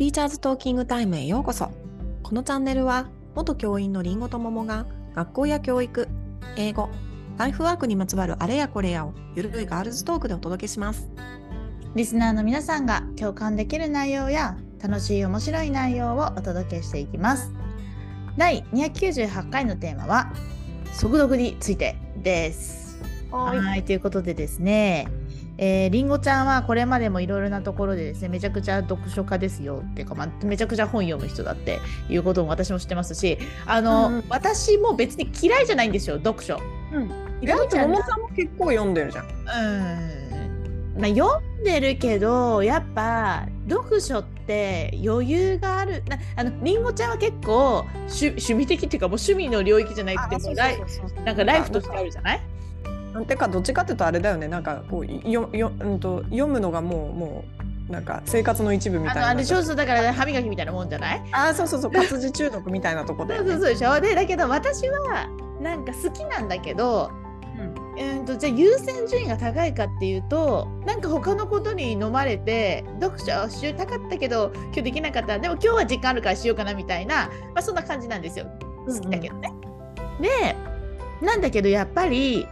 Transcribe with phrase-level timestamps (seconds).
[0.00, 1.70] ティーチャーズトーキングタイムへようこそ。
[2.22, 6.08] このチャンネルは元教員のりんごと桃が学校や教育
[6.56, 6.88] 英語
[7.36, 11.10] ライフワークにまつわるあれやこれやをゆるいガールズトークでお届けします。
[11.94, 17.52] リスナーの皆さんが共感できる内容や楽しい面白い内容をお届けしていきます。
[18.38, 20.32] 第298回のテーマは
[20.94, 23.02] 速読についてです。
[23.30, 25.08] はいということでですね
[25.62, 36.58] えー、りんごちゃんはこれまでもいろいろなところでですねめちゃくちゃ読書家ですよっていうか、まあ、めちゃくちゃ本読む人だっていうことも私も知ってますしあの、うん、私も別に嫌いじゃないんですよ読書。
[36.92, 37.10] うん、
[37.42, 38.02] 嫌いじゃない。
[38.02, 39.26] さんも結構読んでるじゃん。
[39.26, 41.00] うん。
[41.00, 46.02] まあ、読んでるけどやっぱ読書って余裕がある。
[46.08, 50.54] なあのりんごちゃんは結構趣趣味的っていうかもう趣味の領域じゃなくても
[51.24, 52.40] なんかライフとしてあるじゃない？
[53.12, 54.48] なんてかどっちかっていうとあれだよね。
[54.48, 57.44] なんかこうよよ、うんと、読むのがもうも
[57.88, 59.28] うなんか生活の一部みたいな。
[59.28, 61.22] あれそうそうだから歯磨きみたいなもんじゃない？
[61.32, 65.28] あそうそうそう活字中毒みたいなとこで、ね、そうそうでしょでだけど私は
[65.60, 67.10] なんか好きなんだけど、
[67.98, 75.38] うん、うんとじゃあ優先順位が高いかっていうとなんか他のことに飲まれて読書をしたかったけど今日できなかった。
[75.40, 78.46] でも今日は時間あるからしようかなみたいな、まあ、そんな感じなんですよ。
[78.86, 79.52] 好きだけどね。
[79.52, 80.56] うんうん、で
[81.20, 82.46] なんだけどやっぱり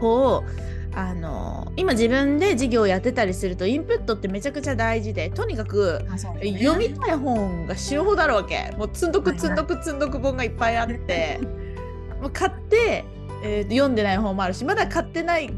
[0.00, 0.64] こう
[0.96, 6.00] あの今自分で授業をやってたりするとインプットってめちゃくちゃ大事でとにかく、
[6.40, 8.72] ね、読みたい本が死ぬほどあるわけ。
[8.78, 11.40] もう積んどく積んどく積んどく本がいっぱいあって
[12.22, 13.04] もう買って、
[13.42, 15.52] えー、読んでない本もあるしまだ買ってない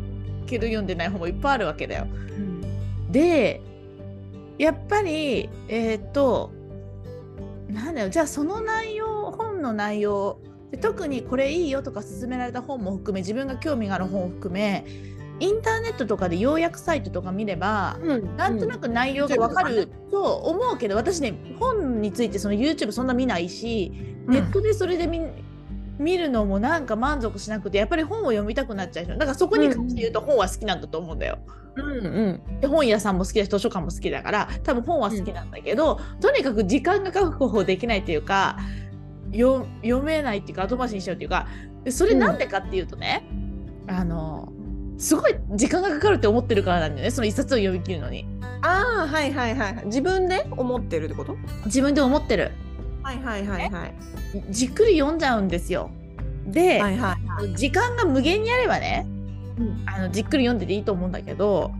[0.47, 2.06] けど読んでない本もいっぱいあるわけだよ。
[2.11, 3.61] うん、で
[4.59, 6.50] やっぱりえっ、と
[7.69, 10.39] なんだよじゃあその内容本の内容
[10.70, 14.84] で特にこれいいよとか勧められた本も含め自分が興味がある本を含め
[15.39, 23.93] インターネットとかで要約サイトとか見れば、うん、なんとなく内容がわかると思うけど、私ね本についてその YouTube そんな見ないし、
[24.27, 25.21] ネットでそれで見
[25.99, 31.38] 見るのもなんか満足しなくてやっぱり本を読みたくなっちゃうだからそこに関して言うと本は好きなんだと思うんだよ。
[31.77, 38.56] うんうん、で本屋さんも好きだし図書館も好きだから多分本は好きなんだけど、うん、とにかく時間が確保できないっていうか
[39.36, 41.47] 読めないっていうか後回しにしちゃうっていうか
[41.91, 43.24] それなんでかっていうとね、
[43.88, 44.52] うん、あの
[44.98, 48.26] すごい時間がかかるって思ってるからなんだよねその一冊を読み切るのに。
[48.62, 51.36] ああはいはいはい自分で思ってるってこと？
[51.66, 52.52] 自分で思ってる。
[53.02, 53.94] はいはいはいはい。
[54.50, 55.91] じっくり読んじゃうんですよ。
[56.47, 59.06] で、はいはいはい、時間が無限にあればね、
[59.58, 61.72] うん、あのじっくり読んでていいと思うんだけど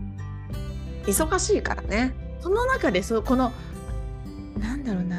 [1.05, 2.13] 忙しいからね。
[2.39, 3.51] その中でそうこの
[4.59, 5.17] なんだろうな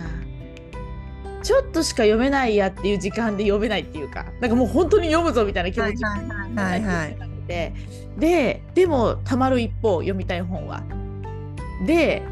[1.43, 7.17] ちょっとしか読めないやっていう時間で読めないっていうかなんかもう本当に読むぞみたいな気持ちはいはい
[7.47, 7.73] で
[8.19, 10.83] ででもたまる一方読みたい本は。
[11.87, 12.23] で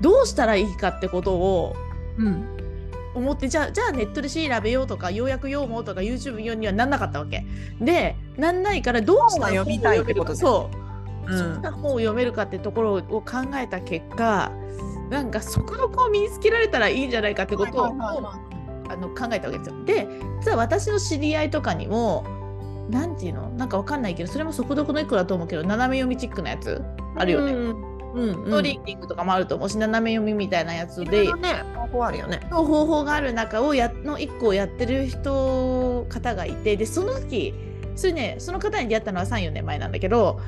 [0.00, 1.76] どうしたらいいかってことを、
[2.18, 2.44] うん、
[3.14, 7.44] 思ってじゃあじゃあネットで調べようとかようやく読もうとか YouTube 読にはなんなかったわけ。
[7.80, 10.70] でなんないからどうしたら読みたいってことそ
[11.26, 11.34] う、う。
[11.34, 13.24] ん、そんな本を読めるかってところを考
[13.56, 14.50] えた結果
[15.12, 19.84] なんか速読を身につけられたらいいんじゃないかってことを、あの考えたわけですよ。
[19.84, 20.08] で
[20.40, 22.24] 実は私の知り合いとかにも
[22.88, 23.50] 何て言うの？
[23.50, 26.82] なんかわかんないけどそれも速読の一個だと思うけど斜め読みチックなやつ
[27.14, 27.52] あるよね。
[27.52, 32.40] うんうん、トリーニングとかもあると思うし斜め読みみたいなやつで、ね、方法あるよね。
[32.50, 37.54] 方法がある中をやの1個をやってる人方がいてでその時
[37.96, 40.40] それねその方に出会ったのは34年前なんだけど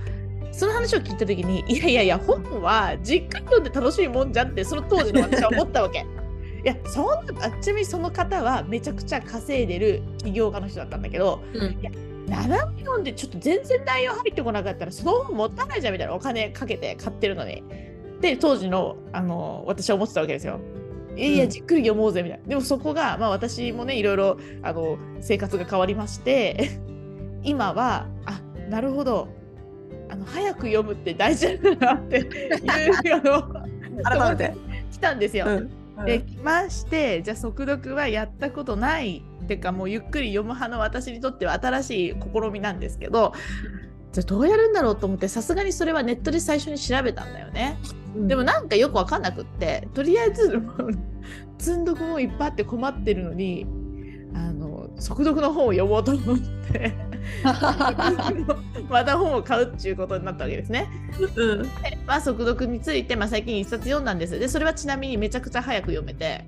[0.57, 6.07] その話を聞いた時にいやいやいや本はじっくり読んで楽しいもんじゃんってその当時の私は思ったわけ。
[6.65, 11.91] いやそんなあちなみにその方はめちゃくちゃ稼いでる起業家の人だったんだけど、うん、いや
[12.27, 17.63] 7本読んでちょっと全然内容入ってこなかったらその本もったいないじゃんみたいなお金かけて買ってるのに。
[18.21, 20.61] で当時のあの私は思ってたわけですよ。
[21.17, 22.47] いやいやじっくり読もうぜみたいな。
[22.47, 26.71] でもそこが、まあ、私もねいろいろあの生活が変わりまして
[27.45, 29.29] 今はあなるほど
[30.09, 33.43] あの早く読むって大事だなっていうの
[34.05, 34.55] 改めて。
[34.93, 35.47] 来たんですよ。
[35.47, 35.71] うん。
[35.99, 43.33] うん、で来ましてじゃあ速読はやったことないっていうかもうゆっくり読む派の私にとっては新しい試みなんですけど
[44.13, 47.79] じゃあどうやるんだろうと思ってさすがにそれはネットで最初に調べたんだよね。
[48.17, 50.61] うん、でもなんかよく分かんなくってとりあえず
[51.59, 53.67] 積んどくもいっぱいあって困ってるのに
[54.35, 56.95] あの速読の本を読もうと思って
[58.89, 60.89] また本を買うっていうことになったわけですね。
[61.37, 61.69] うん、で
[62.07, 66.45] まあ、速読について、まあ、最近一冊読んだんですでそれはちなみにめちゃくちゃ早く読めて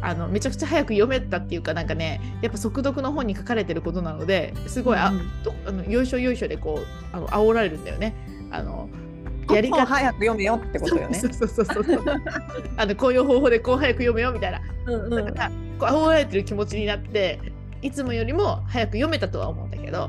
[0.00, 8.14] あのめちゃくちゃ早く読めたっていうかなんかねやっぱ速読の本に書かれてることなのですごいあ、うん、あのよいしょよいしょでこうあの煽られるんだよね。
[8.50, 8.88] あの
[9.50, 11.18] やり方早く読めよってことよね。
[11.18, 12.04] そうそうそうそう
[12.76, 14.60] あのこういう方法でこう早く読めよみたいな。
[14.86, 17.38] うんうん、だからこう煽られてる気持ちになって
[17.82, 20.08] いつもよりも早く読めたとは思うんだけど。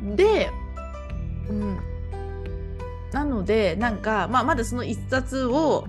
[0.00, 0.50] うん、で、
[1.50, 1.78] うん、
[3.12, 5.86] なのでなんか、まあ、まだその一冊を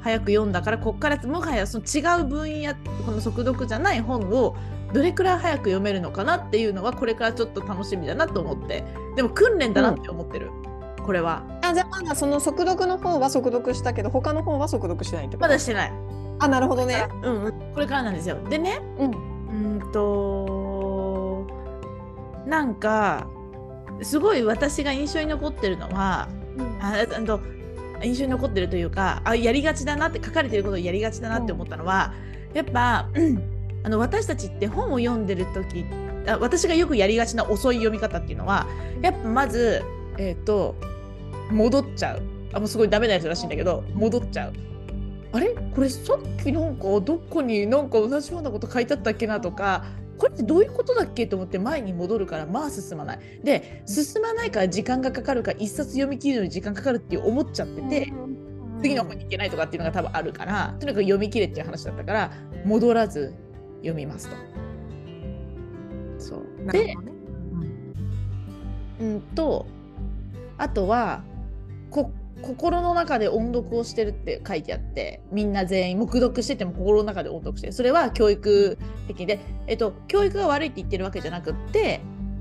[0.00, 2.74] 早く読んだからこっからもはやその違う分野
[3.04, 4.56] この速読じゃない本を
[4.92, 8.84] どれくらい早く読めるのかなっていうのはこれからちょっと楽しみだなと思って。
[9.16, 10.50] でも訓練だなって思ってる、
[10.98, 11.42] うん、これは。
[11.62, 15.48] あじゃあまだその速読の方は速読したけど他の本は速読してないってこと？
[15.48, 15.92] まだしてない
[16.38, 17.08] あなるほどね。
[17.22, 18.38] うん、うん、これからなんですよ。
[18.48, 19.34] でねうん。
[19.48, 21.46] うんと
[22.46, 23.28] なんか
[24.02, 27.40] すごい私が印象に残ってるのは、うん、ああと
[28.02, 32.12] 印象に残ってるというかあやりがちだなって書かれてることをやりがちだなって思ったのは、
[32.52, 33.08] やっぱ、
[33.84, 35.84] あの私たちって本を読んでる時
[36.26, 38.66] あ私がよくやりがちな遅い読み方っていうのは
[39.02, 39.82] やっぱまず
[40.18, 40.74] えっ、ー、と
[41.50, 42.22] 戻っちゃう。
[42.52, 44.52] あもうすごいダメなやつらしいんだけど戻っちゃう
[45.34, 45.52] あれ？
[45.74, 49.84] これさっきなんかどこになんか同じようなこと書いてあったっけなとか
[50.16, 53.18] これってどういうことだっけと思って前に戻るからまあ進まない。
[53.42, 58.12] で進まないから時間がかかるから一冊読み切るのに時間かかるって思っちゃってて、
[58.80, 62.30] 次の本に行けないとかっていうのが多分あるからとにかく読み切れっていう話だったから
[62.64, 63.34] 戻らず
[63.78, 64.36] 読みますと。
[66.18, 66.70] そう。
[66.70, 66.96] で、ね、
[69.00, 69.66] うん、うんと
[70.58, 71.24] あとは
[71.90, 82.00] こ心の中で音読をしてるって書いてあってみんな全員黙読してても心の中で音読してるそれは教育的で、えっと、教育が悪いって言ってるわけじゃなくって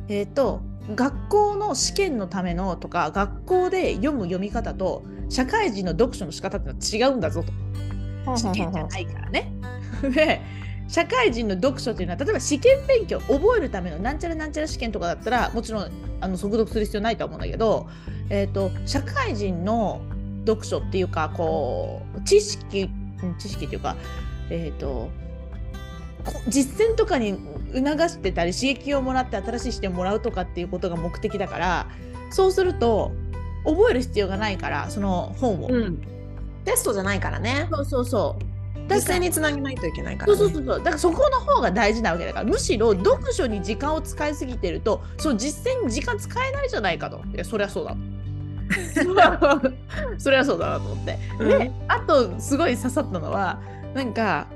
[0.10, 0.62] えっと
[0.96, 7.54] 学校の試験のためのとか学校で読む読み方と社会人の読書の仕方ってのは違うんだぞと。
[8.38, 9.54] 試験じゃないからね。
[10.14, 10.42] で
[10.94, 15.92] 社会人の読書っていうのは例えば試験勉強覚えるためのなんちゃらなんちゃら試験とかだったらもちろん
[16.22, 17.90] あの速読する必要ないと思うんだけど
[18.30, 20.02] えーと、社会人の
[20.46, 22.90] 読書っていうかこう知識
[23.38, 23.96] 知識っていうか、
[24.50, 25.10] えーと、
[26.48, 27.38] 実践とかに
[27.74, 31.88] 促してたり刺激をもらって新しい視点をもらうとかっていうことが目的だから
[32.32, 33.12] そうすると
[33.66, 36.02] 覚える必要がないからその本を、うん、
[36.66, 37.68] テストじゃないからね。
[37.72, 38.53] そうそうそう
[38.90, 42.46] 実際につなげないといけないから、ね、そうそうそうだからそこの方が大事なわけだから。
[42.46, 47.22] むしろ読書に時間を使いすぎてるとその実践に時間使えないじゃないかと。
[47.34, 47.96] いやそりゃそうだ
[50.18, 51.20] それはそうだなと思って。
[51.40, 53.60] で、あとすごい刺さったのは
[53.94, 54.48] なんか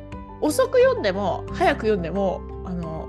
[0.42, 3.08] 遅く読んでも早く読んでもあの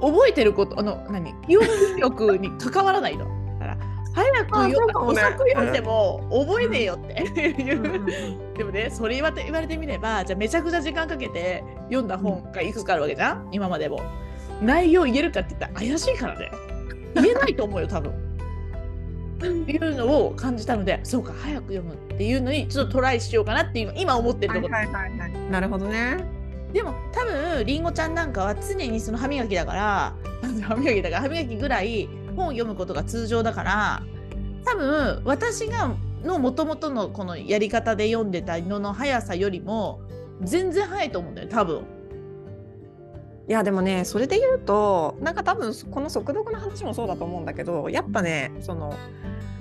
[0.00, 1.34] 覚えてることあの何？
[1.46, 1.66] 記憶
[1.98, 3.39] 力に関わらないの。
[4.14, 7.82] 早く読ん、ね、遅く読んでも覚えねえよっていう。
[8.56, 13.48] でもねそれ言わ言われてみればじゃあめちゃくちゃ時間かけて読んだ本がいくつかあるわけじゃん？
[13.52, 14.00] 今までも。
[14.62, 16.50] 内容言えるかって言ったら怪しいからね。
[17.14, 18.12] 言えないと思うよ多分。
[18.12, 26.22] っていうのを感じたのでそうか早く読むっていうのにちょっとトライしようかなっていう今思ってるところ、はいはいはい、なるほどね。
[26.74, 30.14] でも多分りんごちゃんなんかは常にその歯磨きだから
[30.62, 34.02] 歯磨きだから歯磨きぐらい本を読むことが通常だから
[34.64, 35.94] 多分私が
[36.24, 40.00] のもともとのこのやり方で読んでたのの速さよりも
[40.42, 41.84] 全然早いと思うんだよ多分。
[43.48, 48.94] いやでもねそれで言うとなんか多分この速読の話もそうだと思うんだけどやっぱねその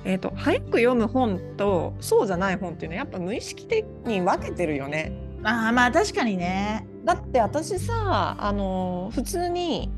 [0.06, 5.12] えーと、早く読む本とそうじゃない本っていうのはやっぱ無意識的に分けてるよね。
[5.44, 6.88] あまあ確かにね。
[7.04, 9.90] だって私さあの普通に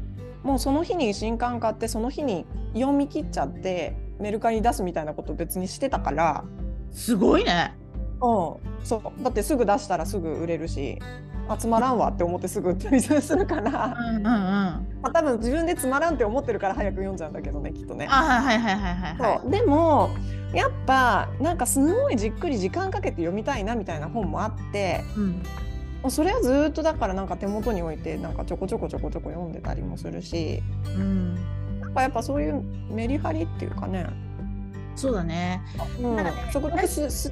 [0.43, 6.43] もうその日に新刊買ってその日に読み切っちゃってメルカリに出すみたいなこと別にしてたから。
[6.91, 7.74] すごいね。
[8.21, 8.86] うん。
[8.86, 9.24] そう。
[9.24, 11.00] だってすぐ出したらすぐ売れるし
[11.48, 13.95] あつまらんわって思ってすぐ売ったりするから。
[14.00, 18.07] うんうん、うん、まあ、多分自分でつまらんって思ってるから早く読んじゃうんだけどねきっとね。
[18.10, 19.51] あはいはいはいはい、はい、そう。
[19.51, 20.10] でも
[20.53, 25.43] やっぱなんかすごいじっくり時間かけて読みたいなみたいな本もあって、うん、
[26.10, 31.36] それはずっとだからなんか手元に置いてなんかちょこちょこちょこちょこ読んでたりもするし、うん、
[31.79, 34.08] なんかやっぱそういうメリハリっていうかね。
[34.96, 35.62] そうだね。
[36.00, 37.31] うん、そこだけすす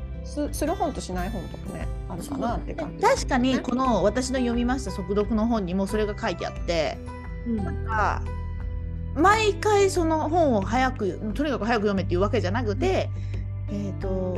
[0.51, 6.97] する本としない本とかねあるかなって感じ、確かにこの私の読みました速読の本にもそれが書いてあって、
[7.47, 8.21] うん、なんか
[9.15, 13.09] 毎回その本を早くとにかく早く読めっていうわけじゃなくて、
[13.71, 14.37] えっ、ー、と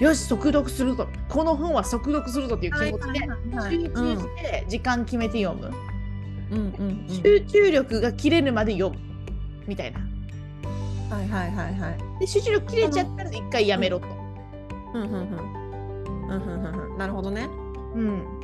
[0.00, 3.20] よし速読するとこの本は速読するぞっていう気持ちで
[3.70, 5.74] 集中して時間決めて読む、
[6.50, 9.00] うんうんうん、集中力が切れるまで読む
[9.66, 10.00] みたいな。
[11.10, 12.20] はいはいはいはい。
[12.20, 14.06] で集中力切れちゃったら一回やめろと。
[14.94, 15.16] うんうんう
[16.32, 16.40] ん
[16.92, 16.98] うん。
[16.98, 17.48] なるほどね。
[17.94, 18.40] うん。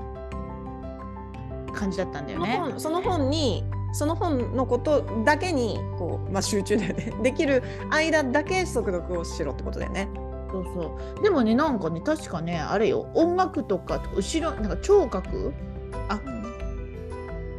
[1.74, 2.60] 感じだったんだよね。
[2.78, 10.08] その本にその本のことだけにこう、まあ、集中だよねできる間だけ速読をしろってことだよね。
[10.54, 15.52] そうそうでもねなんかね確かねあれよ音楽とか後ろなんか聴覚？
[16.08, 16.20] あ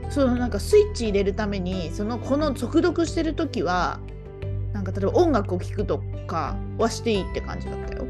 [0.10, 4.00] そのなんかスイッチ入れるためにそのこの速読してる時は
[4.72, 8.06] なんか例えば音楽を聴くとかはしていいって感じだったよ。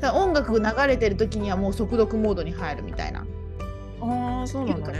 [0.00, 3.26] だ音楽流れてる時にはもう速読モードに入るみたいな。
[4.00, 4.98] ああそうなんだね。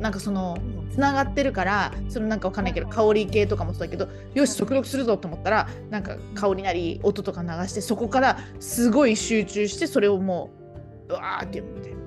[0.00, 0.56] なんかその
[0.94, 10.50] つながってるからそのなんかわかんないけど香り系とかもそうだけどよし速読するぞと思ったらなんか香りなり音とか流してそこからすごい集中してそれをも
[11.08, 11.98] ううわーって読むみたいな。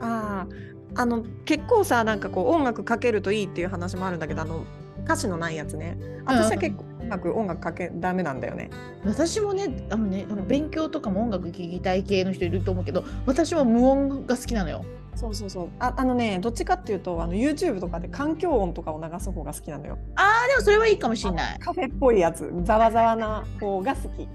[0.00, 0.46] あ
[0.94, 4.64] あの結構さなんかこう音楽かけるといいっていう話もあるんだけどあの
[5.04, 5.98] 歌詞のないやつね。
[6.24, 8.70] 私は結構音楽音楽かけダメなんだよね。
[9.04, 14.84] 私もねあのねあの勉強とかも音楽聴きたい系の人いると思うけど私は無音が好きなのよ
[15.18, 15.68] そうそうそう。
[15.80, 19.98] ああのねどっちかっていうとあの YouTube とかで環境音とかを流す方が好きなのよ。
[20.14, 21.58] あーでもそれはいいかもしれない。
[21.58, 22.52] カフェっぽいやつ。
[22.62, 24.28] ざわざわな方が好き。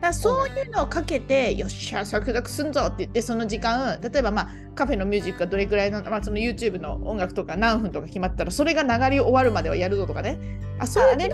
[0.00, 10.38] だそういうのをかけて、よっしゃ、作曲すんぞって言って、その時間、例えば、まあ、カフェのミュージックがどれくらいの、まあ、その YouTube の音楽とか何分とか決まったら、それが流れ終わるまではやるぞとかね。
[10.78, 11.30] あ、そういうね。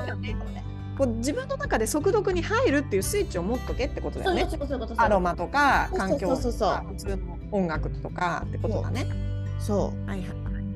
[0.97, 4.47] こう自分の中で速読に入るっていうスイッチを持っとけってことだよね。
[4.97, 9.07] アロマとか環境とか普通の音楽とかってことだね。
[9.59, 10.09] そう。
[10.09, 10.25] はいは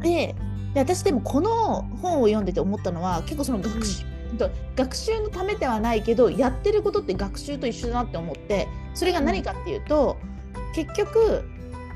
[0.01, 0.35] い、で
[0.75, 4.51] で私でもこの本を読んでて思ったのは結構その学習、うん。
[4.77, 10.17] 学習のためではないけどやってることって学習と一緒だなって思ってそれが何かっていうと、
[10.75, 11.45] 結局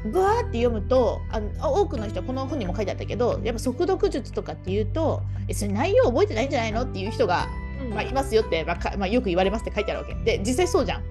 [0.04, 1.20] ブワーって読むと
[1.60, 7.46] あ多くの人はこの本にも書いてあったけどやっぱ速読術とかっていうとえそれ内容覚えてないんじゃないのっていう人が、
[7.90, 10.14] まあ、いますよって、まあまあ、よく言われますって書いてあるわけ。
[10.24, 11.02] で実際そうじゃん。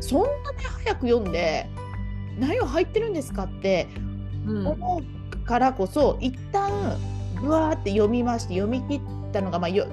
[0.00, 1.66] そんなに早く読んで
[2.38, 3.44] 内容入ってるんですか？
[3.44, 3.88] って
[4.46, 6.98] 思うからこそ、うん、一旦
[7.40, 9.86] ブワーって読みまして読み切ったのが、まあ、よ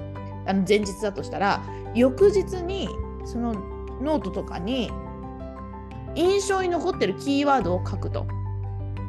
[0.46, 1.62] あの前日だとしたら
[1.94, 2.88] 翌日に
[3.24, 3.54] その
[4.02, 4.90] ノートとかに
[6.14, 8.26] 印象に残ってるキーワードを書くと。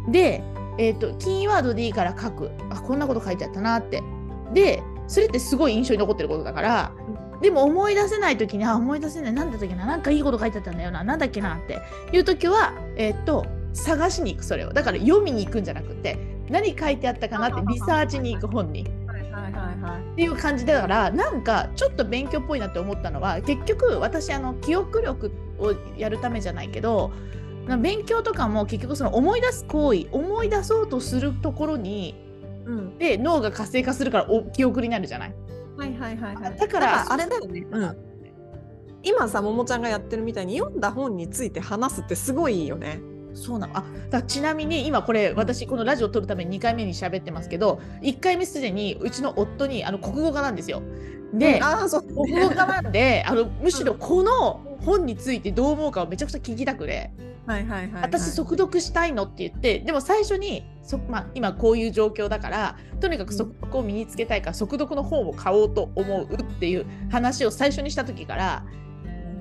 [0.10, 0.44] で、
[0.78, 4.02] えーと、キーワードでいいから書くあこんなこと書いてあったなって。
[4.54, 6.92] でそれってすごい印象に残ってることだから、
[7.42, 9.34] でも思い出せない時にあ思い出せない。
[9.34, 9.86] 何だったっけな。
[9.86, 11.04] なんかいいこと書いてあったんだよな。
[11.04, 11.80] 何だっけなって。
[12.12, 14.74] いう時はえっ、ー、と探しに行くそれを。
[14.74, 16.18] だから読みに行くんじゃなくて
[16.50, 18.86] 何書いてあったかなってリサーチに行く本に。
[20.14, 27.12] っていう感じだからなんかちょっと勉強っぽいなって思ったのは結局私あの記憶力をやるためじゃないけど
[27.82, 32.16] 勉強とかも結局その思い出す行為思い出そうとするところに、
[32.66, 35.36] うん、で脳が活性化するからお記憶になるじゃない。
[35.78, 37.98] はいはいはい、はい、だからあれだよね、うん、
[39.04, 43.02] 今さももちゃんがやってるみたいに読んだ本について話すってすごいいいよね。
[43.36, 50.82] そうなのあだちなみに今これ私このラジオを撮るために2回目に喋ってますけど1回目すでにうちの夫にあの国語科なんですよ。
[51.34, 57.12] で、あそう国語科なんであのむしろこの本についてどう思うかをめちゃくちゃ聞きたくて。
[57.46, 68.66] はいはいはい、はい、私速読したいのって言ってでも最初にそ、まあ、今こういう状況だからとにかく速読を身につけたいから速読の本を買おうと思うっていう話を最初にした時から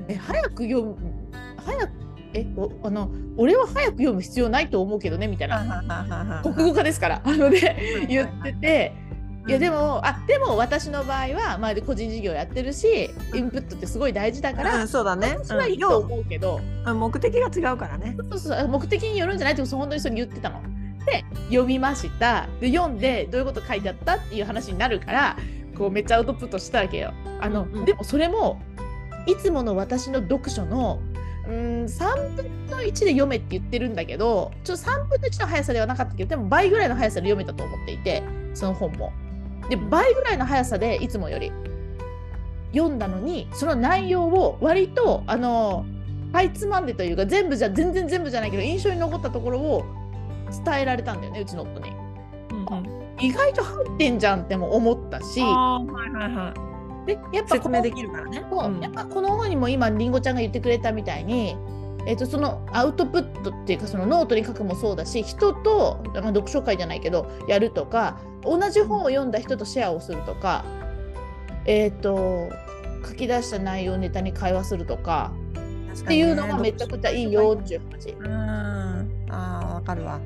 [0.08, 0.96] え早く読む
[1.64, 2.03] 早く
[2.34, 2.46] え
[2.82, 6.40] あの俺は早く読む必要ないと思うけどねみたいな。
[6.42, 7.22] 国語科ですから。
[7.24, 9.04] あので言ってて。
[9.46, 15.36] いやでもあでも私の場合は、まあ、個人事業やってるしインプットってすごい大事だから、うん、そうだね。
[15.38, 18.16] 私はいいと思うけど、うん、目的が違うからね。
[18.30, 19.52] そうそう目的によるんじゃない？
[19.52, 20.62] って本当にそれ言ってたの。
[21.04, 22.48] で読みました。
[22.58, 25.36] で読んでどういうこと書いてあったっていう話になるから
[25.76, 27.12] こうめっちゃアウトプットしたわけよ。
[27.38, 28.62] あの、うんうん、でもそれも
[29.26, 31.00] いつもの私の読書の
[31.48, 38.22] うん3分の1で読めって言ってるんだけどちょっと3分の1の速さではなかったけどでも倍ぐらいの速さで読めたと思っていて
[38.54, 39.12] その本も。
[39.68, 41.50] で倍ぐらいの速さでいつもより
[42.74, 45.86] 読んだのにその内容を割とあの
[46.34, 49.84] かいつまんでというか全部じゃ全然全部じゃないけど印象に残ったところを
[50.64, 51.90] 伝えられたんだよねうちの夫に。
[52.50, 55.40] うんうん、意外と入ってんじゃんっても思ったし。
[55.40, 56.73] はいはいはい
[57.06, 58.44] でやっぱ説明できるからね。
[58.50, 61.56] そう、うん、やっぱこの本にも今りんごちゃんが言ってくれたみたいに、
[62.06, 70.64] えー、とそのアウトプットっていうかそのノートに書くもそうだし人と、まあ、読書会じゃないけどやるとか同じ本を読んだ人とシェアをするとか、
[71.66, 72.50] えっ、ー、と
[73.06, 75.32] 書き出した内容をネタに会話するとか、
[75.94, 78.10] っていうのがめちゃくちゃいいよっていう話。
[78.10, 80.20] うん、あわかるわ。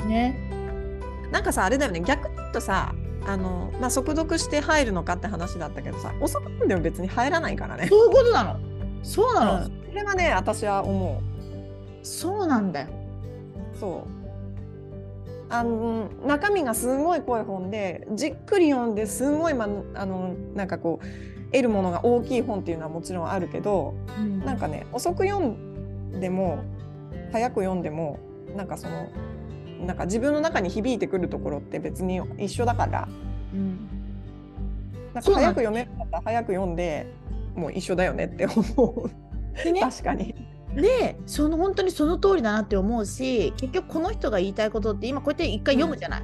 [0.00, 0.56] うん、ね。
[1.30, 2.94] なんかさあれだよね逆に言うとさ
[3.26, 7.88] あの、まあ、速読して入るのかって話だったけどさ遅くんでも別に入らないからね。
[7.88, 8.60] そういうことなの
[9.02, 12.06] そうなの、うん、それはね私は思う。
[12.06, 12.88] そうなんだよ。
[13.78, 14.06] そ
[15.48, 21.06] あの中身がすごい濃い本でじっくり読んですごい、まあのなんかこう
[21.52, 26.64] 得るものが大きい本っていうのはもちろんあるけど、うん、なんかね遅く読んでも
[27.32, 28.18] 早く読んでも
[28.56, 29.08] なんかその
[29.86, 33.08] なんか自分の中に響いてくるところって別に一緒だから、
[33.52, 33.88] うん、
[35.14, 37.06] なんか早く読める方早く読んで
[37.54, 39.10] もう一緒だよねって思う。
[39.72, 40.34] ね、確かに。
[40.74, 46.22] でその本当にその通りだなって思うし結局この人が言いたいことって今こうやって一回読むじゃない。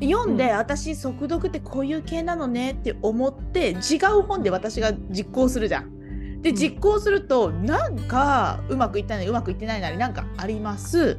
[0.00, 6.42] うん、読んで、うん、私速読ってこういう系なのねって思って違う本で私が実行するじゃん。
[6.42, 11.18] で実行するとなんかうまくいったりうまくいってないなりなんかあります。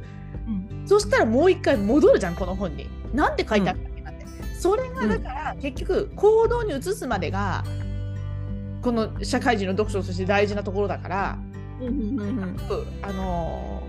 [0.50, 2.88] うん、そしたらもう一回戻るじゃんこの本に。
[3.14, 4.26] なんて書いてあったっけなって。
[4.58, 7.64] それがだから結局行動に移すまでが
[8.82, 11.38] この社会人の読書として大事なところだから。
[13.02, 13.82] あの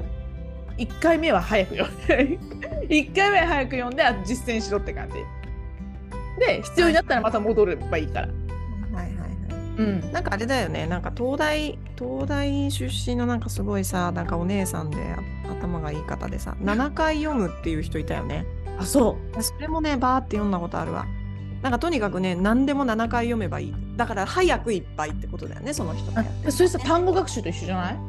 [0.77, 2.39] ー、1回目は早く読んで
[2.87, 5.15] 1回目は早く読んで実践しろって感じ
[6.39, 8.29] で必要になったらまた戻ればいいから。
[9.81, 10.85] うん、なんかあれだよね。
[10.87, 14.97] なんか東大東大出身のなんかすごいさなんかお姉さんで
[15.49, 18.45] 頭がいい方でさ7回読むっていう人いたよね。
[18.77, 19.43] あそう。
[19.43, 21.05] それもねバーって読んだことあるわ。
[21.61, 23.73] なんかとにかくね何でも7回読めばいい。
[23.95, 27.99] だから早くいっぱいってことだよねその人がそれさ単語学習と一緒じゃない？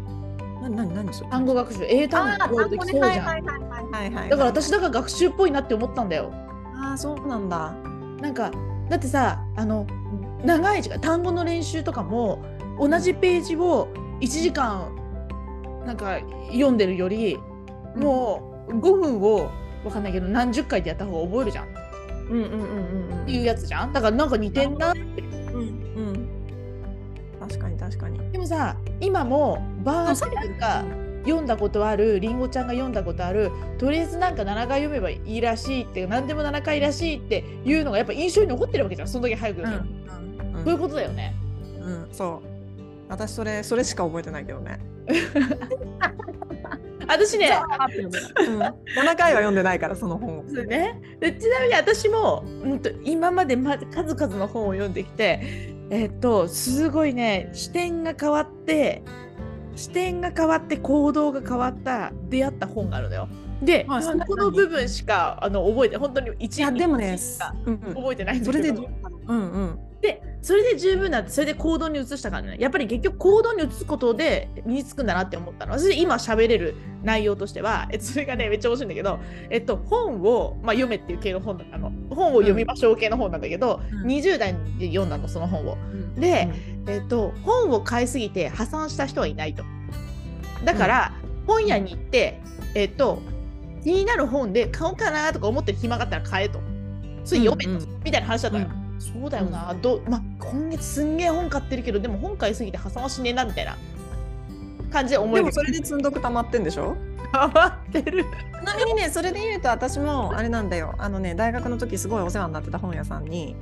[0.62, 1.30] 何何何それ？
[1.30, 1.84] 単語学習。
[1.84, 3.44] 英単語覚える時そうじゃん。
[3.44, 6.30] だから私だから学習っぽいなって思ったんだよ。
[6.74, 7.72] ああそうなんだ。
[8.20, 8.50] なんか
[8.88, 9.86] だってさあの
[10.44, 12.44] 長い時間単語の練習とかも
[12.78, 13.88] 同じページを
[14.20, 14.90] 1時間
[15.87, 16.18] なんか
[16.50, 17.38] 読んでるより
[17.96, 19.50] もう5分を
[19.82, 21.68] 分かんないけど何十回でやった方が覚えるじゃん。
[22.30, 23.92] うんうんうんうんいうやつじゃん。
[23.92, 25.00] だからなんか似てんなって。
[25.00, 25.64] うんう
[26.12, 26.28] ん。
[27.40, 28.18] 確かに確かに。
[28.30, 30.84] でもさ今もバーサルが
[31.25, 39.08] 読んだことあるりんごちゃんが読んだことあるとりあえずなんか7回読めばいいらしいって何でも7回らしいっていうのがやっぱ印象に残ってるわけじゃん。
[39.08, 40.21] その時早く読んうん、
[40.64, 41.35] そういうことだよね。
[41.81, 42.52] うんそう
[43.09, 44.81] 私それそれしか覚えてないけどね。
[47.07, 47.51] 私ね、
[48.48, 48.72] うん、7
[49.16, 50.42] 回は読んでないからその本を。
[50.44, 55.40] ね、でちなみに私も、うんと、今まで、ま、数々の本を読んできて、
[55.90, 59.03] えー、っとすごいね視点が変わって
[59.77, 63.29] 視点が変わって行動が変わった出会った本があるのよ。
[63.62, 67.55] で、はい、そこの部分しかあの覚えて本当に一日でもねしか
[67.94, 68.88] 覚えてないんだけど、それで
[69.27, 72.56] うんうんでそれで十分だってそれで行動に移したからね。
[72.58, 75.78] やっぱり結局行動に移すことで身につくんだなって思ったの。
[75.78, 81.92] 私今喋れる内容としてはえそれがねめっちゃ面白いんだけど、えっと、本を、まあ、読めっていう系の本だったの。
[82.10, 85.74] 本を読みましょう系の本なんだけど、うん、20代で読んだのその本を。
[85.74, 86.48] うん、で、
[86.86, 89.62] うん、えっと、本を買いすぎて破産した人はいないと。
[90.64, 91.12] だから、
[91.46, 92.40] 本屋に行って、
[92.74, 93.22] えっと、
[93.84, 96.60] 気になる本で買おうかなとか思ってる暇があったら買えと。
[97.24, 98.64] それ読めと、みたいな話だったの。
[98.64, 98.82] よ。
[99.02, 103.76] そうだよな、うん、どまあ、今月すんげえ本買ってるけどでも本買いすぎて破産はしねえなみたいな。
[104.92, 106.94] 感じで思いでもそれで積んどく溜まってんでしょ？
[107.32, 108.24] 溜まってる。
[108.24, 108.26] ち
[108.66, 110.94] なみにねそれで言うと私もあれなんだよ。
[110.98, 113.56] あのね大学の時すごいお世話になってた本屋さんに、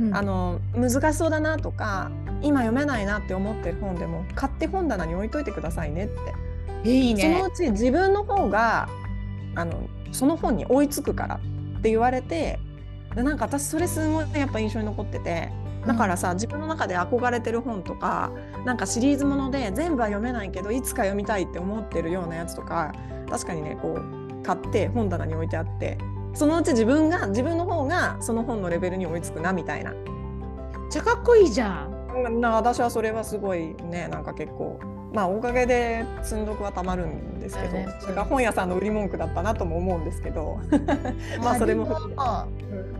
[0.00, 6.08] うん、あの難しそうだなとか今読めないなって思ってる本でも買って本棚に置いといてくださいねっ
[6.84, 6.88] て。
[6.88, 7.22] いいね。
[7.22, 8.88] そのうち自分の方が
[9.56, 12.60] あのその本に追いつくからって言われて
[13.16, 15.50] でなんか私それすごいやっぱ印象に残ってて
[15.86, 18.30] だからさ自分の中で憧れてる本とか
[18.64, 22.92] なんかシリーズもので全部は読めないけどいつか読みたいって思ってるようなやつとか
[23.28, 25.98] 確かにねこう買って本棚に置いてあって
[26.34, 29.92] そのうち自分が自分の方がその本のレベルに追いつくなみたいな。
[29.92, 30.02] めっ
[30.90, 32.40] ちゃかっこいいじゃん。
[32.40, 34.78] な私はそれはすごいねなんか結構
[35.12, 40.60] まあおかげで積んどくはたまるんですけど、ね、それが本屋さんの売り文句だったなとも思うんですけど。
[41.42, 41.86] まあそれも。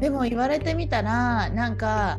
[0.01, 2.19] でも言われてみたらなんか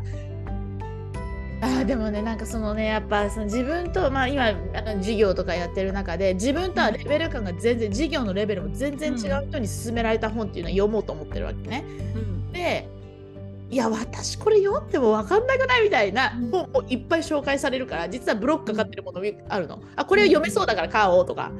[1.62, 11.84] あでもねなんかそのねやっぱその自分とまあ今あの授業とかやってる中で自分とはレベル感が全然授業のレベルも全然違う人に勧められた本っていうのは読もうと思ってるわけね。
[12.16, 12.88] うん、で
[13.70, 15.84] いや私これ読んでも分かんなくない？
[15.84, 19.82] みたいな本もいっぱい紹介されるから実はブロックかかってるものあるの。
[19.96, 21.52] あこれは読めそうだから買おうとか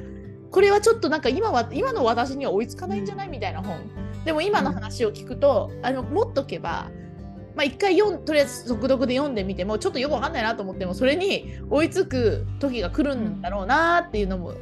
[0.50, 3.28] これはちょっとなんか今は今の私には追いつかないんじゃない？
[3.28, 3.78] みたいな本。
[4.24, 6.90] でも今の話を聞くと、あの持っとけば
[7.54, 14.54] まあ、一回読んとりあえず速読で読んでみてもちょっとよくわかんないなと思ってもそれに追いつく時が来るんだろうなっていうのも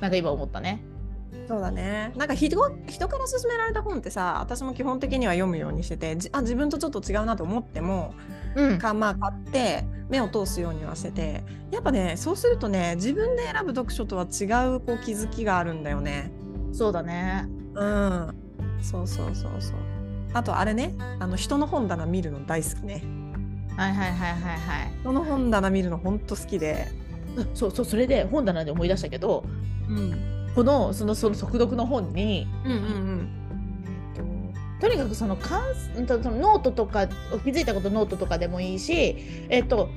[0.00, 0.84] なんか今思ったね。
[1.48, 2.12] そうだね。
[2.14, 8.14] なんか人人から勧められた本ってさ私も基本的には読むようにしててあ自分とちょっと違うなと思っても、
[8.54, 16.30] うん、かまあ買って目を通すようにはしててやっぱねそうするとね自分で選ぶ読書とは違うこう気づきがあるんだよね。
[16.74, 17.46] そうだね。
[17.74, 18.34] うん。
[18.82, 19.76] そうそうそうそう。
[20.34, 23.02] あとあれねあの人の本棚見るの大好きね。
[23.74, 24.92] はいはいはいはいはい。
[25.00, 26.88] 人の本棚見るのほんと好きで。
[27.54, 29.44] そうそうそれで本棚で思い出したけど
[29.88, 32.48] うんこのそのその速読の本に。
[32.64, 33.34] うんうん
[34.80, 35.60] とにかくその関
[36.06, 39.16] そのノートとか気づいたことノートとかでもいいし
[39.48, 39.88] えっと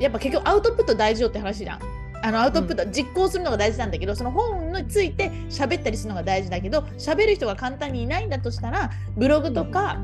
[0.00, 1.80] やっぱ結局アウトプット大事よって話じゃん。
[2.22, 10.00] あのアウトプット、実行するのが大事なんだけどその本について喋ったりするのが大事だけど喋る人が簡単にいないんだとしたらブログとか、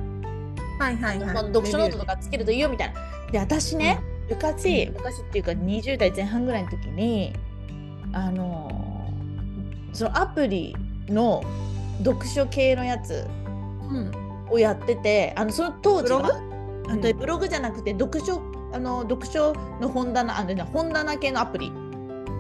[0.79, 1.37] はいはいはい。
[1.37, 3.01] 読書ノートとかつけるといいよみたいな。
[3.33, 7.33] で私ね、昔昔っていうか20代前半ぐらいの時に
[8.13, 8.92] あの
[9.93, 10.75] そのアプリ
[11.09, 11.43] の
[12.05, 13.27] 読書系のやつ
[13.91, 14.13] うん
[14.51, 17.15] をやっててあのその当時ブログ？
[17.15, 18.41] ブログじゃなくて読書
[18.73, 21.71] あの読書の本棚あのね本棚系のアプリ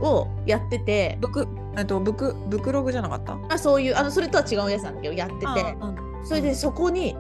[0.00, 3.38] をやっててブクえっとブクブクログじゃなかった？
[3.54, 5.76] あそういうあのそれとは違うやつなんだけどやってて。
[5.80, 6.12] うん。
[6.24, 7.16] それでそこに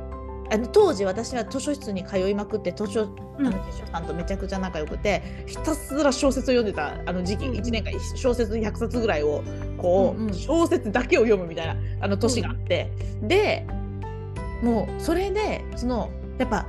[0.52, 3.04] あの当時私は図書室に通いまくって図書
[3.38, 7.54] あの図書さんとめちゃくちゃ仲良くてひたすら小説を読んでたあの時期、うん。
[7.54, 9.42] 1年間小説100冊ぐらいを
[9.78, 10.34] こう、うんうん。
[10.34, 13.66] 小説だけを読むみたいなあの年があって、で
[14.62, 16.66] もうそれでそのやっぱ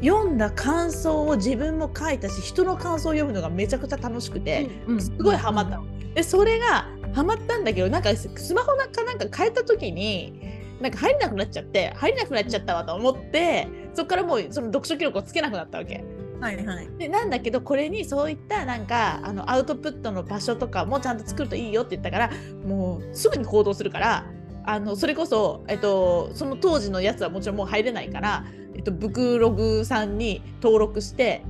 [0.00, 5.86] 読んだ感想を自分も書いたし人の感想を読むのがめちゃくちゃ楽しくて、すごいハマったの。
[6.14, 10.51] でそれがハマったんだけどなんかスマホなんかなんか変えた時に
[10.82, 16.04] なんか入れなくなっちゃって入れなくなっちゃったわと思ってそこからもうその読書記録をつけなくなったわけ。
[16.40, 22.30] はいはいでなんだけどこれにそういったなんかあのアウトプットの場所とかもちゃんと作るといいよって言ったから
[22.66, 24.26] もうすぐに行動するから
[24.64, 31.44] あのそれこそ、えっと、その当時のやつはもちろんもう入れないから、えっと、ブクログさんに登録して、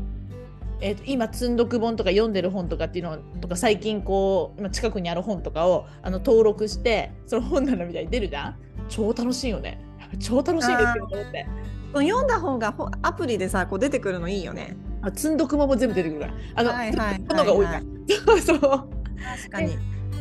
[0.81, 8.57] えっと、今積んどく本とか読んでる本とかっていうのとか最近こう今近くにある本とかをあの登録してその本棚みたいに出るじゃん
[8.89, 9.81] 超楽しいよね。
[10.21, 11.47] 超楽しいですよと思って。
[11.95, 14.77] 読んだ本がほアプリでさこう出てくるのいいよね。
[15.03, 17.81] あ積んどくもも全部出てくるからあの、はいはいのが多いから、
[18.25, 18.61] そうそう。
[18.61, 19.77] 確かに。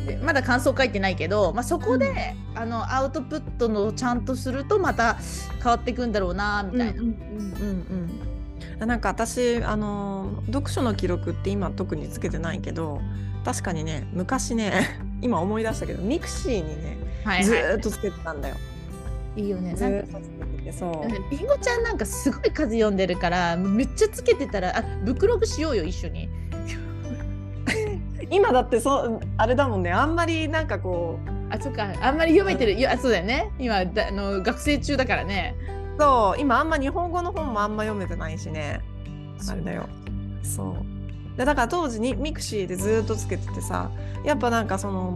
[0.06, 5.16] でまだ感想書いてないけど、まあ、そこで、あのアウトプットのちゃんとするとまた
[5.62, 7.00] 変わっていくんだろうなみたいな。
[7.00, 8.22] うんうん
[8.80, 13.00] うん、なんか私あの読書の記録って今特につけてないけど
[13.44, 16.96] 確かにね昔ね 今思い出したけどミクシーにね、
[17.42, 18.56] ずはいはいーっとつけてたんだよ。
[19.34, 19.74] いいよね。
[19.74, 21.34] ずなんかーっとつけててそう。
[21.34, 26.28] りんごちゃんなんかすごい数読んでるからめっちゃつけてたらあブクログしようよ一緒に。
[28.30, 35.54] 今だってそうあれだもんねあんまりなんかこうあそっかあんまり読めてるいやそうだよね今だあの学生中だからね。
[35.98, 38.80] そう今あんま日本語の本もあんま読めてないしね
[39.48, 39.88] あれだよ。
[40.42, 40.91] そう
[41.36, 43.90] でだから当時にミクシーでずーっとつけててさ
[44.24, 45.12] やっぱなんかその、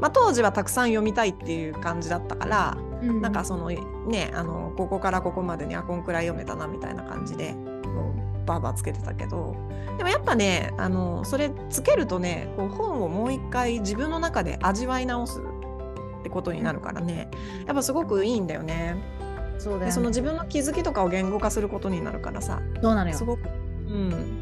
[0.00, 3.68] まあ、当時はたくさん読みたいっていう感じだったから、うんなんかその
[4.06, 9.56] ねあのここからここまでにあこんくらい読めたなみたいな感じでもうバーバーつけてたけど
[9.98, 17.28] でもやっぱねあのそれつけるとねこう本をもう一回自分の中で味わい直すってことになるからね
[17.66, 18.96] やっぱすごくいいんだよね。
[19.58, 23.24] そうだよねでその自分の気づきとかを言語化することになるからさそうなのよす。
[23.24, 23.48] ごく
[23.88, 24.41] うん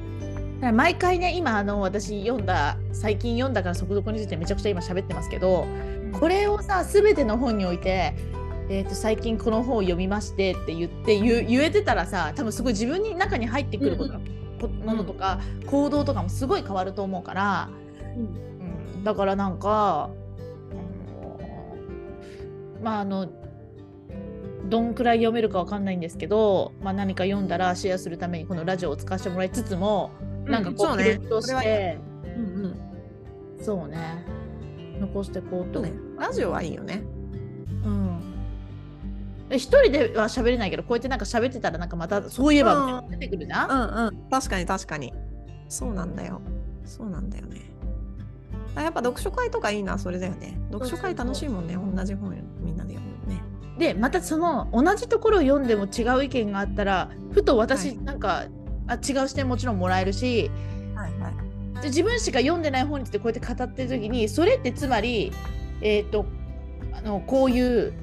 [0.61, 5.67] 毎回ね今あの私読んだ最近読んだから速読についてめちゃくちゃ今喋ってますけど
[6.13, 8.15] これをさ全ての本において、
[8.69, 14.21] えー、と最近この本を読みましてって言って言言えてたらさ多分すごい自分に中に入ってくること,、
[14.61, 17.71] こものとか行動とかもすごい変わると思うから、
[18.95, 20.21] うん、だからなんか、うん
[22.83, 23.29] まああの
[24.69, 30.13] どんくらい読めるかわかんないんですけど、まあ、何か読んだらシェアするためにこのラジオを使わせてもらいつつも、
[30.47, 31.15] なんかこううね。
[31.15, 31.99] 録として。
[32.25, 32.81] うんうん。
[33.61, 34.25] そうね。
[35.01, 35.93] 残してこうと、ね。
[36.19, 37.03] ラジオはいいよね。
[37.85, 38.21] うん。
[39.49, 44.31] で一人では喋れないけどこうやってなんか喋ってたらなんかまたそういえば出てくるじゃん、うんうん。
[44.31, 45.13] 確かに確かに。
[45.69, 46.41] そうなんだよ。
[46.85, 47.63] そうなんだよね。
[48.77, 50.61] あやっぱ読書会とかいいなそれだよね。
[50.71, 51.77] 読書会楽しいもんね。
[51.77, 53.43] 同じ本みんなで読むのね。
[53.79, 57.99] でまたその同じところを読んでも違う意見があったらふと私、はい。
[57.99, 58.45] なんか
[58.91, 60.51] あ違う視点もちろんもらえるし。
[60.95, 61.83] はいはい。
[61.83, 65.33] で自分しか読んでない本についてこうやって語ってる時にそれってつまり
[65.81, 66.27] えっ、と
[66.93, 67.95] あのこういう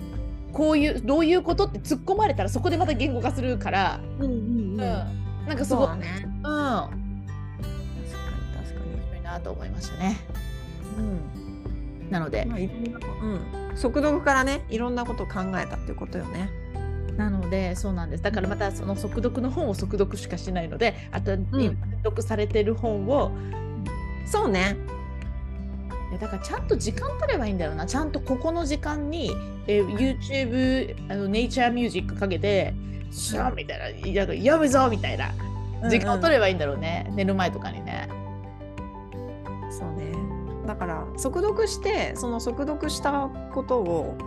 [0.51, 4.33] こういうどういうことって突っ込まれたらそこでまた言語化するから、うんうんう
[4.73, 4.77] ん。
[4.77, 7.27] なんかすごい、うん、面確かに
[8.55, 9.01] 確かに。
[9.05, 10.17] 白いなと思いましたね。
[10.97, 11.01] う
[12.07, 13.77] ん、なので、まあいろんなうん。
[13.77, 16.49] 速読からねいろんなことを考えたっていうことよね
[17.17, 18.23] なのでそうなんです。
[18.23, 21.47] だからまたその速読の本を速読しかしないのであと、ん。
[21.51, 23.31] 今読されてる本を
[24.25, 24.77] そうね。
[26.21, 27.85] だからちゃんと時間取ればいいんだよな。
[27.85, 29.31] ちゃんとここの時間に、
[29.67, 32.73] えー YouTube あのネイチャーミュージックかけて
[33.11, 35.31] シャーみたいな「いや読むぞ」みたいな
[35.89, 38.07] 時間を取ればいいんだろうね、寝る前とかにね。
[39.69, 40.15] そうね。
[40.65, 44.17] だから速読してその速読したことを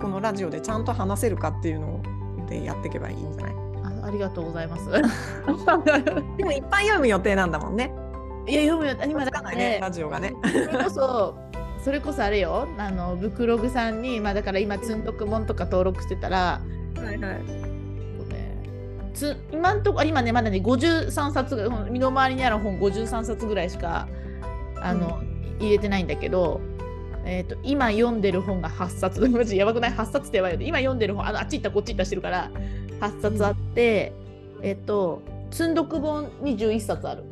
[0.00, 2.00] このラジオでちゃんと話せるかっていうの
[2.46, 3.54] でやっていけばいいんじゃない？
[4.02, 4.88] あありがとうございます。
[6.36, 7.92] でもいっぱい読む予定なんだもんね。
[8.46, 10.34] いや読むよ今だからねラジオがね。
[10.42, 11.34] それこそ
[11.84, 16.60] それこそあれよあのブクログさんにまあだから今積んどくもんとか登録してたら
[16.96, 17.40] はいはい。
[19.12, 24.08] つ今んとこあ今ねまだね53冊身の回りにある本53冊ぐらいしか
[24.80, 25.20] あの、
[25.58, 26.60] 入れてないんだけど、
[27.24, 29.28] えー、と今読んでる本が8冊。
[29.28, 32.50] マジやばくない？8冊ってやばいよね今読んでる本あのあっち行ったこっち行ったしてるから
[33.00, 34.12] 8冊あって、
[34.62, 37.24] えっ、と積んどく本21冊ある、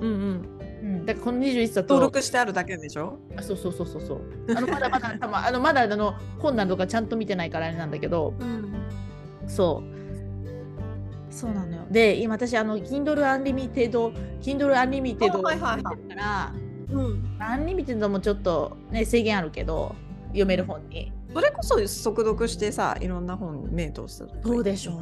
[0.00, 0.48] うんうん。
[0.82, 3.18] うん、だからこの21冊を登録してあるだけでしょ？
[3.36, 4.20] あそうそうそうそうそう。
[4.56, 8.74] あのまだまだ多分 あのまだあの本などとかちゃんと見てないからあれなんだけどうん。
[9.46, 9.94] そう。
[11.32, 11.82] そうなのよ。
[11.90, 13.90] で今私あの Kindle Unlimited
[14.40, 15.96] Kindle Unlimited あはいはいはい。
[15.96, 16.52] 見てるから
[16.90, 17.36] うん。
[17.38, 19.94] Unlimited もちょっとね制限あるけど
[20.28, 24.26] 読める本にそれこそ速読してさいろんな本目通す。
[24.42, 25.00] そうでしょ？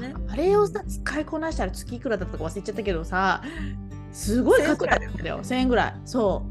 [0.00, 0.14] ね。
[0.28, 3.42] あれをさ使いこなしたら月いくらだったか忘れちゃったけどさ
[4.12, 6.42] すごい1000円ぐらいだったよ1000円ぐらいそ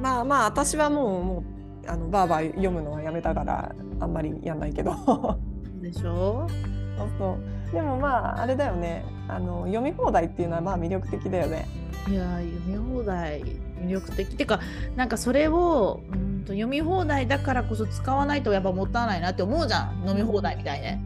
[0.00, 1.44] まあまあ私はもうも
[1.86, 4.92] うあのバーバー読むのはやめたからあんまりやんないけど。
[4.92, 6.48] うでしょ？
[6.96, 7.38] そうそ
[7.70, 11.66] うでもまああれだよねあの読み放題っていうのはまあ魅力的だよね。
[12.08, 13.42] いやー読み放題
[13.84, 14.34] 魅力的。
[14.36, 14.60] てか
[14.96, 20.08] なんかそれをうんと読み放題だからこそ使わないとやっぱもったいないなって思うじゃん。
[20.08, 21.00] 飲み放題みたいね、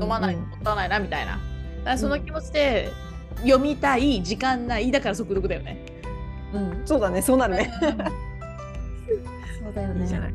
[0.00, 1.32] 飲まないともったいないなみたいな。
[1.32, 1.42] だか
[1.84, 2.90] らその気持ちで
[3.38, 5.84] 読みたい時間ないだから速読だよね。
[6.52, 7.70] うん、うんそうだねそうなるね。
[7.80, 10.34] そうだよいいじゃない。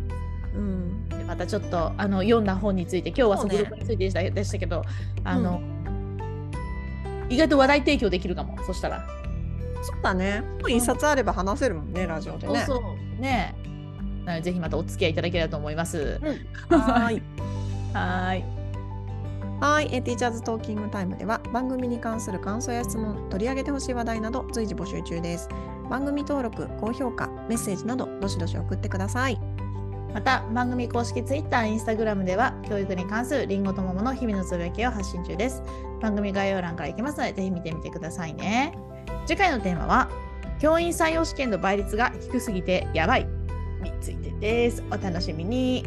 [0.56, 1.10] うん。
[1.10, 4.84] でまたちょっとあの読んだ本について今日は速読についてでした,、でしたけど
[5.24, 5.62] あの、
[7.30, 9.06] 意外と話題提供できるかもそしたら、
[9.88, 10.44] そうだね。
[10.62, 12.66] 本一冊あれば話せるもんねラジオでね。
[12.66, 13.56] そうそうね
[14.26, 16.20] なのでぜひまたお付き合いいただければと思います、
[16.70, 17.24] はーい。
[17.94, 18.58] はーい
[19.60, 25.50] はい、えーティーチャーズトーキングタイムでは番組に関する感想や質問、取り上げてほしい話題など随時募集中です。
[25.90, 29.40] 番組登録、高評価、メッセージなどどしどし送ってください。
[30.14, 35.64] また番組公式 Twitter、Instagram では教育に関するりんごと桃の日々のつぶやきを発信中です。
[36.02, 38.78] 番組概要欄から行きますのでぜひ見てみてくださいね。
[39.28, 40.10] 次回のテーマは
[40.58, 43.28] 教員採用試験の倍率が低すぎてやばい
[43.84, 44.82] についてです。
[44.90, 45.86] お楽しみに。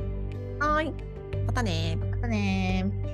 [0.59, 0.93] はい、
[1.47, 3.10] またねまたねー